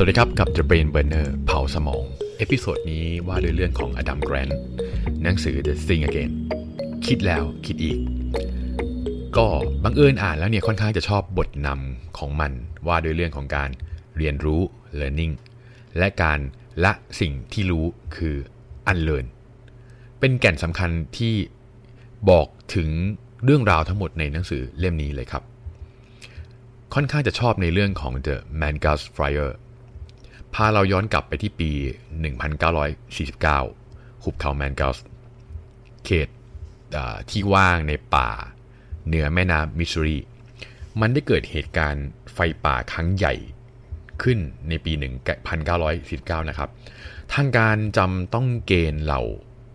[0.00, 2.04] สวัสดีครับกับ The Brain Burner เผาสมอง
[2.36, 4.58] episode นี้ว่าด้วยเรื่องของอดัมแกรนต์
[5.22, 6.30] หนังสือ Think Again
[7.06, 7.98] คิดแล้วคิดอีก
[9.36, 9.46] ก็
[9.84, 12.52] บังเอิญอ่านแล้วเนี่ยค่อนข้างจะชอบบทนำของมัน
[12.86, 13.70] ว่าด้วยเรื่องของการ
[14.18, 14.60] เรียนรู้
[15.00, 15.34] learning
[15.98, 16.38] และการ
[16.84, 17.84] ละสิ่งที่รู้
[18.16, 18.36] คือ
[18.90, 19.26] unlearn
[20.20, 21.34] เป็นแก่นสำคัญที่
[22.30, 22.88] บอกถึง
[23.44, 25.42] เรื่องราวทั้งหมดในหนังสือเล่มนี้เลยครับ
[26.94, 29.52] ค่อนข้างจะชอบในเรื่องของ The Mangus Fire
[30.54, 31.70] พาเราย้อนกลับไปที่ปี
[32.56, 34.98] 1949 หุบเขาแมนกัส
[36.04, 36.28] เขต
[37.30, 38.30] ที่ว่างในป่า
[39.06, 40.18] เหนือแม่น้ำมิสซูรี
[41.00, 43.34] มันได้เกิดเหตุการณ์ไฟป่าครั้งใหญ่
[44.22, 44.92] ขึ้นในปี
[45.50, 46.68] 1949 นะครับ
[47.34, 49.22] ทางการจำต้องเกณฑ์เหล่า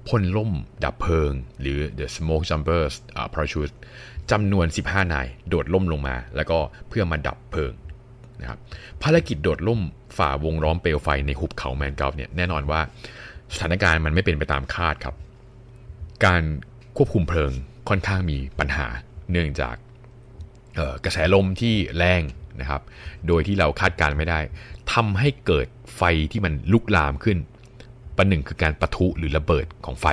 [0.07, 0.51] พ่นล่ม
[0.83, 1.31] ดับเพลิง
[1.61, 2.93] หรือ the smoke jumpers
[3.33, 3.75] parachute
[4.31, 6.57] จำนวน 15 นาย โดดล่มลงมา แล้วก็
[6.89, 7.73] เพื่อมาดับเพลิง
[8.41, 8.59] นะครับ
[9.03, 9.81] ภารกิจโดดล่ม
[10.17, 12.81] ฝ่าวงล้อมเปลวไฟในหุบเขาแมนกัฟเนี่ยแน่นอนว่า
[13.53, 15.15] สถานการณ์มันไม่เป็นไปตามคาดครับ
[16.25, 16.43] การ
[16.97, 17.51] ควบคุมเพลิง
[17.89, 18.87] ค่อนข้างมีปัญหา
[19.31, 19.75] เนื่องจาก
[21.03, 22.21] กระแสลมที่แรง
[22.59, 22.81] นะครับ
[23.27, 24.39] โดยที่เราคาดการไม่ได้
[24.93, 27.37] ทำให้เกิดไฟที่มันลุกลามขึ้น
[28.17, 30.07] ประหนึ่งคือการปะทุหรือระเบิดของไฟ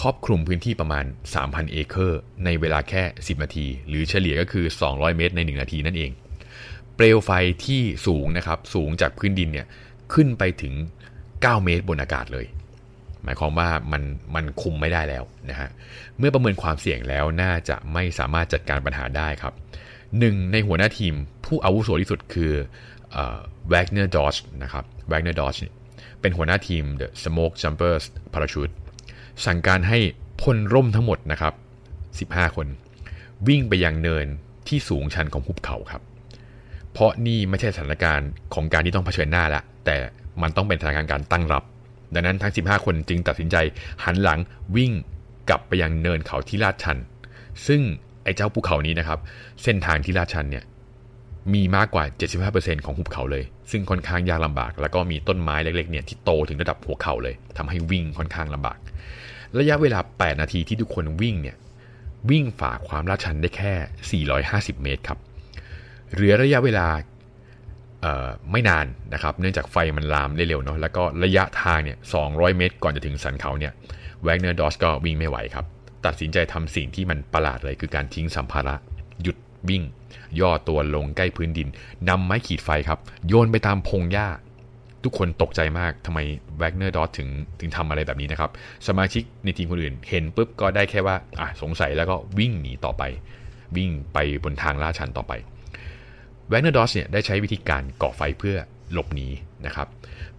[0.00, 1.04] ครอบคลุมพื้นที่ประมาณ
[1.38, 6.10] 3,000 เอเคอร์ ในเวลาแค่ 10 นาที หรือเฉลี่ยก็คือ 200 เมตรใน 1 นาทีนั่นเอง
[7.02, 7.32] เปลวไฟ
[7.66, 9.66] ที่สูงนะครับสูงจากพื้นดินเนี่ย
[10.14, 10.74] ขึ้นไปถึง
[11.18, 12.46] 9 เมตรบนอากาศเลย
[13.24, 14.02] หมายความว่ามัน
[14.34, 15.68] มันคุมไม่ได้แล้วนะฮะ
[16.18, 19.54] เมื่อประเมินความเสี่ยงแล้วน่าจะไม่สามารถจัดการปัญหาได้ครับ
[20.18, 21.14] หนึ่งในหัวหน้าทีม
[21.44, 22.52] ผู้อาวุโสที่สุดคือ
[23.68, 25.56] แวกเนอร์ดอชนะครับแวกเนอร์ดอช
[26.20, 28.74] เป็นหัวหน้าทีม The Smoke Jumpers Parachute
[29.46, 29.98] สั่งการให้
[30.42, 31.54] พลร่มทั้งหมดนะครับ
[32.32, 32.66] 15 คน
[33.48, 34.26] วิ่งไปยังเนิน
[34.68, 36.02] ที่สูงชันของภูเขาครับ
[36.92, 39.96] เพราะนี่ไม่ใช่สถานการณ์ของการที่ต้องเผชิญหน้าละแต่
[40.42, 41.64] มันต้องเป็นสถานการณ์การตั้งรับ
[42.14, 43.56] ดังนั้นทั้ง 15 คนจึงตัดสินใจ
[44.04, 44.38] หันหลัง
[44.76, 44.92] วิ่ง
[45.48, 46.98] กลับไปยังเนินเขาที่ลาดชัน
[47.66, 47.80] ซึ่ง
[48.24, 49.18] ไอ้เจ้าภูเขานี้นะครับ
[49.62, 50.64] เส้นทางที่ลาดชันเนี่ย
[51.54, 52.04] มีมากกว่า
[52.44, 58.78] 75%ของหุบเขาเลย ซึ่งค่อนข้างยากลำบาก แล้วก็มีต้นไม้เล็กๆเนี่ยที่โตถึงระดับหัวเข่าเลยทำให้วิ่งค่อนข้างลำบาก
[59.58, 61.56] ระยะเวลา 8 นาทีที่ทุกคนวิ่งเนี่ย
[62.30, 65.18] วิ่งฝ่าความลาดชันได้แค่ 450 เมตรครับ
[66.14, 66.86] เหลือระยะเวลา
[68.52, 73.72] ไม่นานนะครับ เนื่องจากไฟมันลามได้เร็วเนาะแล้วก็ระยะทางเนี่ย200 เมตร ก่อนจะถึงสันเขาเนี่ย
[74.22, 75.64] แวกเนอร์ดอสก็วิ่งไม่ไหวครับ
[76.06, 78.74] ตัดสินใจทำสิ่งที่มันประหลาดเลยคือการทิ้งสัมภาระ
[79.22, 79.36] หยุด
[79.68, 79.82] วิ่ง
[80.40, 81.68] ย่อตัวลงใกล้พื้นดิน
[82.08, 84.28] นำไม้ขีดไฟครับ โยนไปตามพงหญ้า
[85.04, 86.18] ทุกคนตกใจมากทำไม
[86.58, 87.28] แวกเนอร์ดอทถึง
[87.60, 88.50] ถึงทำอะไรแบบนี้นะครับ
[88.88, 93.02] สมาชิกในทีมคนอื่น เห็นปุ๊บก็ได้แค่ว่าอะสงสัยแล้วก็วิ่งหนีต่อไป
[93.76, 95.32] วิ่งไปบนทางลาดชันต่อไป
[96.52, 98.56] แวกเนอร์ดอสเนี่ยได้ใช้วิธีการก่อไฟเพื่อ
[98.92, 99.28] หลบหนี
[99.66, 99.88] นะครับ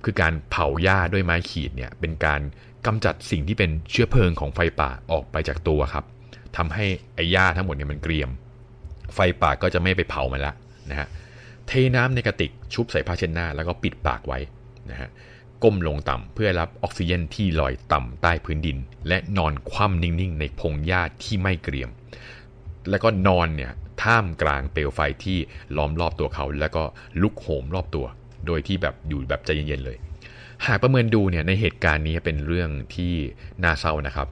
[0.03, 2.41] คือการเผาหญ้าด้วยไม้ขีดเนี่ยเป็นการ
[2.85, 6.05] กำจัดสิ่งที่เป็นเชื้อเพลิงของไฟป่าออกไปจากตัวครับ
[6.57, 6.85] ทำให้
[7.15, 8.29] ไอ้หญ้าทั้งหมดเนี่ยมันเกรียม
[9.13, 10.53] ไฟป่าก็จะไม่ไปเผามันละ
[10.89, 11.07] นะฮะ
[11.67, 14.39] เทน้ำในกระติกชุบใส่ผ้าเช็ดหน้า แล้วก็ปิดปากไว้
[14.91, 15.09] นะฮะ
[15.63, 21.89] ก้มลงต่ำเพื่อรับออกซิเจนที่ลอยต่ำใต้พื้นดิน และนอนคว่ำนิ่งๆ ในพงหญ้าที่ไม่เกรียม
[22.89, 23.71] แล้วก็นอนเนี่ย
[24.03, 25.37] ท่ามกลางเปลวไฟที่
[25.77, 26.83] ล้อมรอบตัวเขา แล้วก็
[27.21, 28.05] ลุกโหมรอบตัว
[28.47, 29.97] โดยที่แบบอยู่แบบใจเย็นๆเลย
[30.67, 33.13] หากประเมินดูเนี่ยในเหตุการณ์นี้เป็นเรื่องที่
[33.63, 34.27] น่าเศร้านะครับ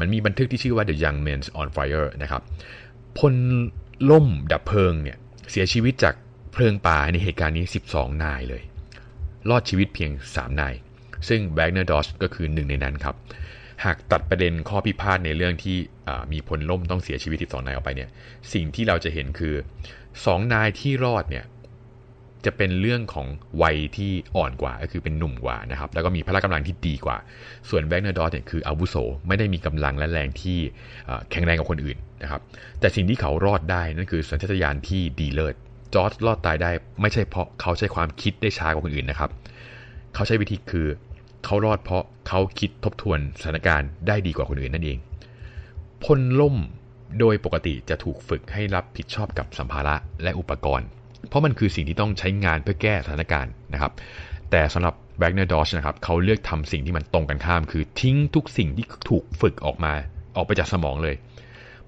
[0.00, 2.42] มันมีบันทึกที่ชื่อว่า The Young Men on Fire นะครับ
[3.18, 3.34] พล
[4.10, 5.16] ล่มดับเพลิงเนี่ย
[5.50, 6.14] เสียชีวิตจาก
[6.52, 8.62] เพลิงป่าในเหตุการณ์นี้ 12 นายเลย
[9.50, 10.74] รอดชีวิตเพียง 3 นาย
[11.28, 13.14] ซึ่งแบกเนอร์ดอชก็คือหนึ่งในนั้นครับ
[13.84, 15.76] หากตัดประเด็นข้อพิพาทในเรื่องที่
[16.32, 18.08] มีพลล่มต้องเสียชีวิต 12 นายออกไปเนี่ย
[18.52, 19.54] สิ่งที่เราจะเห็นคือ
[20.04, 21.44] 2 นายที่รอดเนี่ย
[22.46, 23.26] จะเป็นเรื่องของ
[23.62, 27.16] วัยที่อ่อนกว่า ก็คือเป็นหนุ่มกว่านะครับแล้วก็มีพละกำลังที่ดีกว่า
[27.68, 28.96] ส่วนแวกเนอร์ดอสเนี่ยคืออาวุโส
[29.26, 30.58] ไม่ได้มีกำลังและแรงที่
[31.30, 32.40] แข็งแรงกว่าคนอื่นนะครับ
[32.80, 35.54] แต่สิ่งที่เขารอดได้นั่นคือสัญชาตญาณที่ดีเลิศ
[35.94, 36.70] จอร์ดรอดตายได้
[37.00, 39.30] ไม่ใช่เพราะเขาใช้ความคิดได้ช้ากว่าคนอื่นนะครับ
[40.14, 40.86] เขาใช้วิธีคือ
[41.44, 44.98] เขารอดเพราะเขาคิดทบทวนสถานการณ์ได้ดีกว่าคนอื่นนั่นเอง
[46.04, 46.56] พลร่ม
[47.18, 50.86] โดยปกติจะถูกฝึกให้รับผิดชอบกับสัมภาระและอุปกรณ์
[51.28, 53.92] เพราะมันคือสิ่งที่ต้องใช้งานเพื่อแก้สถานการณ์นะครับ
[54.50, 59.92] แต่สำหรับแวกเนอร์ดอชนะครับเขาเลือกทำสิ่งที่มันตรงกันข้าม คือทิ้งทุกสิ่งที่ถูกฝึกออกมา
[60.36, 61.16] ออกไปจากสมองเลย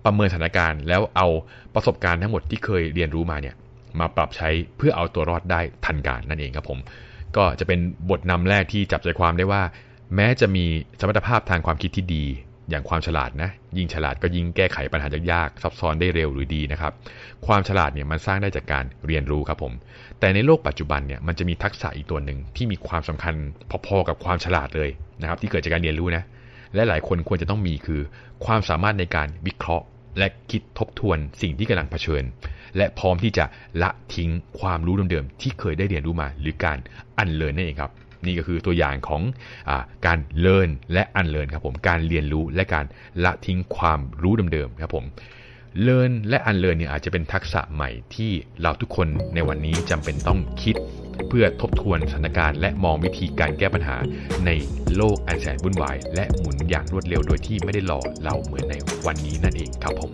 [0.04, 1.28] ประเมินสถานการณ์แล้วเอา
[1.74, 3.54] ประสบการณ์ทั้งหมดที่เคยเรียนรู้มาเนี่ย
[4.00, 6.78] มาปรับใช้เพื่อเอาตัวรอดได้ทันการนั่นเองครับผม
[7.36, 7.80] ก็จะเป็น
[8.10, 9.62] บทนำแรกที่จับใจความได้ว่า
[10.14, 10.64] แม้จะมี
[11.00, 12.24] สมรรถภาพทางความคิดที่ดี
[12.70, 16.92] อย่างความฉลาดนะ ยิ่งฉลาดก็ยิ่งแก้ไขปัญหายากๆซับซ้อนได้เร็วหรือดีนะครับ
[17.46, 19.72] ความฉลาดเนี่ยมันสร้างได้จากการเรียนรู้ครับผม
[20.20, 23.34] แต่ในโลกปัจจุบันเนี่ยมันจะมีทักษะอีกตัวหนึ่งที่มีความสำคัญ
[23.86, 24.90] พอๆกับความฉลาดเลย
[25.20, 26.24] นะครับ ที่เกิดจากการเรียนรู้นะ
[26.74, 28.00] และหลายคนควรจะต้องมีคือ
[28.44, 29.86] ความสามารถในการวิเคราะห์
[30.18, 32.22] และคิดทบทวนสิ่งที่กำลังเผชิญ
[32.76, 33.44] และพร้อมที่จะ
[33.82, 34.30] ละทิ้ง
[34.60, 36.78] ความรู้เดิมๆที่เคยได้เรียนรู้มา หรือการ
[37.18, 37.92] อันเลินนั่นเองครับ
[38.26, 39.22] นี่ก็คือตัวอย่างของ
[39.68, 39.70] อ
[40.06, 42.84] การเลินและอันเลินครับผมการเรียนรู้และการ
[43.24, 45.04] ละทิ้งความรู้เดิมๆครับผม
[45.82, 48.32] เลินและอันเลินเนี่ยอาจจะเป็นทักษะใหม่ที่
[48.62, 50.76] เราทุกคนในวันนี้จำเป็นต้องคิด
[51.28, 53.96] เพื่อทบทวนสถานการณ์และมองวิธีการแก้ปัญหา
[54.46, 54.50] ใน
[54.96, 58.74] โลกอันแสนวุ่นวาย และหมุนอย่างรวดเร็วโดยที่ไม่ได้หล่อเราเหมือนใน
[59.06, 60.10] วันนี้นั่นเองครับผม